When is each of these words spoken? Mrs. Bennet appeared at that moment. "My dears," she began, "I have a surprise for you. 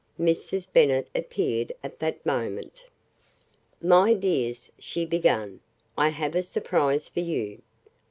Mrs. 0.19 0.67
Bennet 0.73 1.07
appeared 1.13 1.71
at 1.83 1.99
that 1.99 2.25
moment. 2.25 2.85
"My 3.79 4.15
dears," 4.15 4.71
she 4.79 5.05
began, 5.05 5.59
"I 5.95 6.09
have 6.09 6.33
a 6.33 6.41
surprise 6.41 7.07
for 7.07 7.19
you. 7.19 7.61